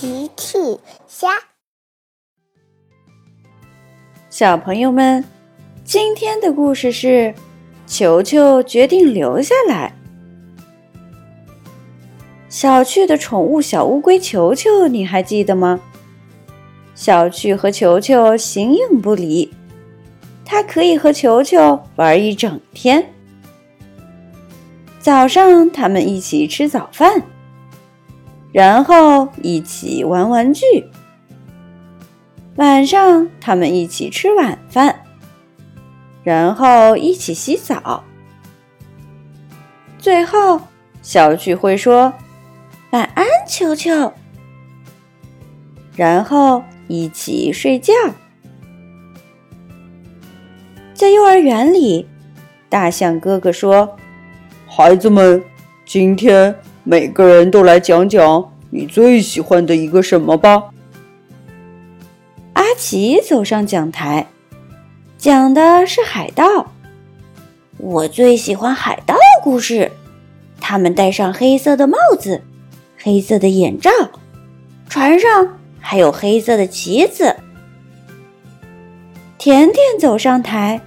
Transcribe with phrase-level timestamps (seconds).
[0.00, 0.56] 奇趣
[1.08, 1.26] 虾，
[4.30, 5.24] 小朋友们，
[5.82, 7.34] 今天的故事是
[7.84, 9.92] 球球决定留下来。
[12.48, 15.80] 小趣的宠物小乌龟球球，你还记得吗？
[16.94, 19.52] 小趣和球球形影不离，
[20.44, 23.04] 它可以和球球玩一整天。
[25.00, 27.20] 早上，他们一起吃早饭。
[28.52, 30.64] 然后一起玩玩具。
[32.56, 35.04] 晚上，他们一起吃晚饭，
[36.24, 38.02] 然后一起洗澡。
[39.98, 40.60] 最后，
[41.02, 42.12] 小趣会说
[42.90, 44.12] ：“晚安，球球。”
[45.94, 47.92] 然后一起睡觉。
[50.94, 52.08] 在幼儿园里，
[52.68, 53.96] 大象哥哥说
[54.66, 55.40] ：“孩子们，
[55.84, 56.54] 今天。”
[56.90, 60.70] 每个人都来讲讲你最喜欢的一个什么吧。
[62.54, 64.26] 阿奇走上讲台，
[65.18, 66.72] 讲的是海盗。
[67.76, 69.92] 我最喜欢海盗故事。
[70.62, 72.40] 他们戴上黑色的帽子，
[72.96, 73.90] 黑色的眼罩，
[74.88, 77.36] 船上还有黑色的旗子。
[79.36, 80.80] 甜甜走上台，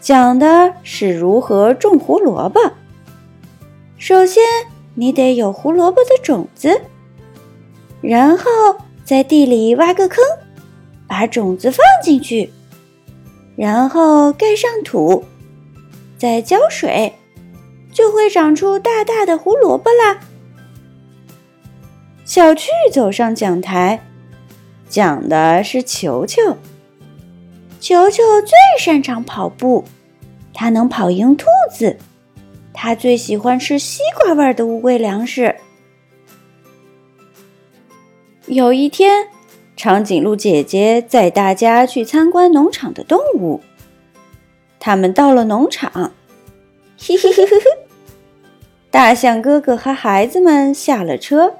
[0.00, 2.58] 讲的是如何种胡萝卜。
[3.98, 4.42] 首先。
[4.94, 6.80] 你得有胡萝卜的种子，
[8.00, 8.44] 然后
[9.04, 10.22] 在地里挖个坑，
[11.06, 12.52] 把种子放进去，
[13.56, 15.24] 然后盖上土，
[16.16, 17.12] 再浇水，
[17.92, 20.20] 就会长出大大的胡萝卜啦。
[22.24, 24.00] 小趣走上讲台，
[24.88, 26.56] 讲的是球球。
[27.80, 29.84] 球球最擅长跑步，
[30.54, 31.98] 它能跑赢兔子。
[32.74, 35.54] 他最喜欢吃西瓜味的乌龟粮食。
[38.46, 39.28] 有一天，
[39.74, 43.62] 长颈鹿姐姐带大家去参观农场的动物。
[44.78, 46.12] 他们到了农场，
[46.98, 47.64] 嘿嘿嘿嘿嘿。
[48.90, 51.54] 大象哥哥和孩子们下了车，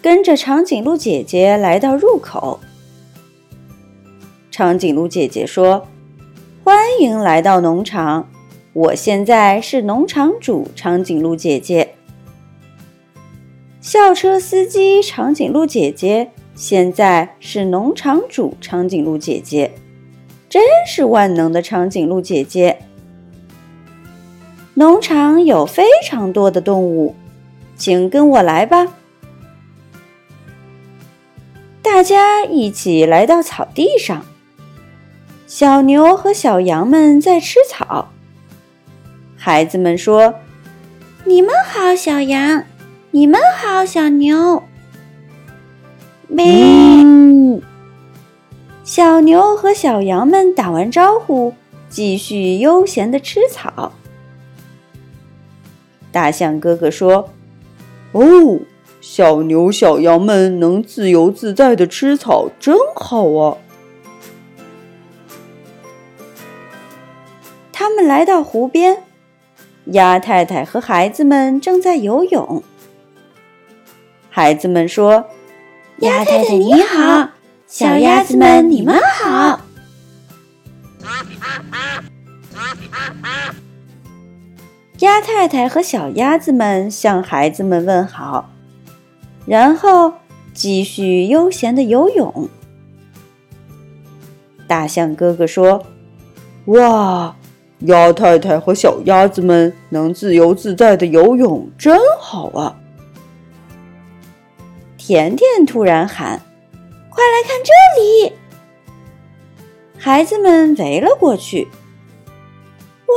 [0.00, 2.58] 跟着长颈鹿姐姐来到入口。
[4.50, 5.86] 长颈鹿姐姐说
[6.64, 8.28] ：“欢迎来到农场。”
[8.74, 11.94] 我现在是农场主长颈鹿姐姐，
[13.82, 19.72] 校车司机长颈鹿姐姐现在是农场主长颈鹿姐姐，
[20.48, 22.78] 真是万能的长颈鹿姐姐。
[24.72, 27.14] 农场有非常多的动物，
[27.76, 28.94] 请跟我来吧。
[31.82, 34.24] 大家一起来到草地上，
[35.46, 38.08] 小牛和小羊们在吃草。
[39.44, 40.36] 孩子们说
[41.26, 42.62] ：“你们好，小羊；
[43.10, 44.62] 你们好，小牛。”
[46.30, 47.60] 咩！
[48.84, 51.54] 小牛和小羊们打完招呼，
[51.88, 53.94] 继续悠闲的吃草。
[56.12, 57.30] 大象哥哥说
[58.14, 58.60] ：“哦，
[59.00, 63.58] 小牛、小羊们能自由自在的吃草，真好啊！”
[67.72, 69.02] 他们来到湖边。
[69.86, 72.62] 鸭太太和孩子们正在游泳。
[74.30, 75.26] 孩子们说
[75.98, 77.30] ：“鸭太太你好，
[77.66, 79.60] 小鸭子们你们好。”
[85.00, 88.50] 鸭太太和小鸭子们向孩子们问好，
[89.44, 90.14] 然后
[90.54, 92.48] 继续悠闲的游泳。
[94.68, 95.84] 大象哥哥说
[96.66, 97.34] ：“哇！”
[97.86, 102.76] 鸭太太和小鸭子们能自由自在的游泳，真好啊！
[104.96, 106.40] 甜甜突然喊
[107.10, 108.32] ：“快来看这里！”
[109.98, 111.68] 孩子们围了过去。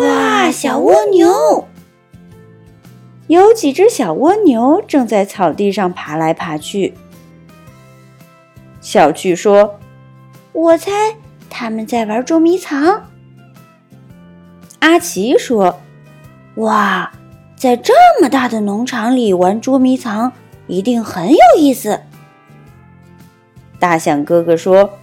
[0.01, 1.67] 哇，小蜗牛！
[3.27, 6.93] 有几只小蜗牛正在草地上爬来爬去。
[8.81, 9.79] 小趣说
[10.53, 11.15] ：“我猜
[11.49, 13.09] 他们在玩捉迷藏。”
[14.85, 15.81] 阿奇说
[16.57, 17.11] ：“哇，
[17.55, 17.91] 在这
[18.21, 20.31] 么大的农场里玩捉迷藏，
[20.67, 22.01] 一定很有意思。”
[23.81, 24.99] 大象哥哥说：“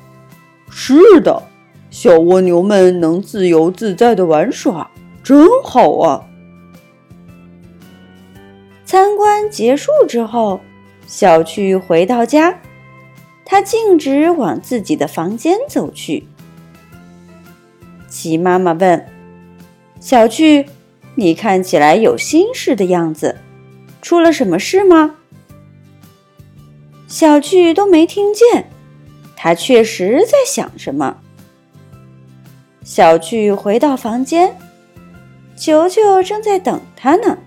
[0.70, 1.42] 是的，
[1.90, 4.88] 小蜗牛们能自由自在的玩耍，
[5.24, 6.26] 真好啊！”
[8.86, 10.60] 参观结束之后，
[11.08, 12.60] 小趣回到家，
[13.44, 16.28] 他径直往自己的房间走去。
[18.06, 19.04] 鸡妈妈问。
[20.02, 20.66] 小趣，
[21.14, 23.36] 你看起来有心事的样子，
[24.02, 25.14] 出了什么事吗？
[27.06, 28.68] 小趣都没听见，
[29.36, 31.18] 他确实在想什么。
[32.82, 34.56] 小趣回到房间，
[35.56, 37.38] 球球正在等他呢。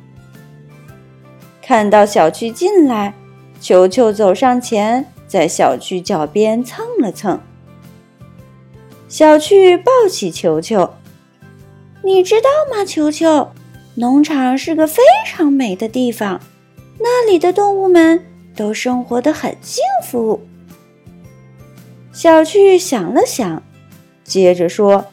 [1.61, 3.13] 看到小趣进来，
[3.59, 7.37] 球球走上前，在小趣脚边蹭了蹭。
[9.09, 10.89] 小趣抱起球球，
[12.05, 12.85] 你知道吗？
[12.85, 13.49] 球球，
[13.95, 16.39] 农场是个非常美的地方，
[16.99, 18.23] 那里的动物们
[18.55, 20.39] 都生活的很幸福。
[22.13, 23.63] 小趣想了想，
[24.23, 25.07] 接着说：“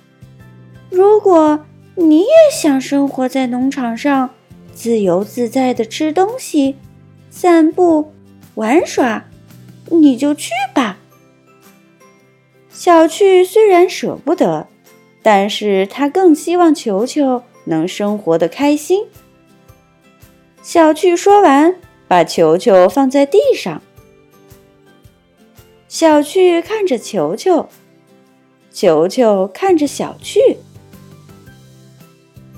[0.91, 4.29] 如果你也想生活在农场上，”
[4.75, 6.77] 自由自在的吃东西、
[7.31, 8.13] 散步、
[8.55, 9.25] 玩耍，
[9.91, 10.99] 你就去吧。
[12.69, 14.67] 小趣虽然舍不得，
[15.23, 19.07] 但是他更希望球球能生活的开心。
[20.63, 21.77] 小趣说完，
[22.09, 23.81] 把球球放在地上。
[25.89, 27.69] 小趣看着球球，
[28.73, 30.59] 球球看着小趣，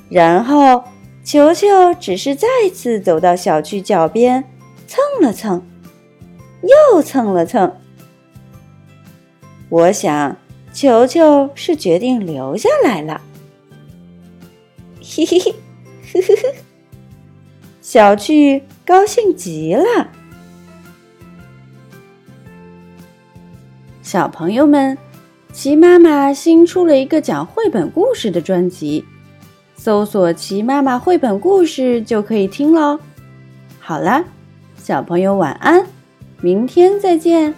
[0.09, 0.85] 然后。
[1.25, 4.45] 球球只是再次走到小趣脚边，
[4.87, 5.67] 蹭了蹭，
[6.93, 7.81] 又蹭了蹭。
[9.71, 10.37] 我想，
[10.75, 13.21] 球球是决定留下来了。
[15.01, 15.55] 嘿嘿嘿，
[16.13, 16.55] 呵呵呵，
[17.81, 19.85] 小趣高兴极了。
[24.03, 24.99] 小朋友们，
[25.53, 29.05] 齐妈妈新出了一个讲绘本故事的专辑。
[29.77, 32.99] 搜索“齐妈妈绘本故事”就可以听喽。
[33.79, 34.25] 好啦，
[34.77, 35.87] 小朋友晚安，
[36.41, 37.55] 明天再见。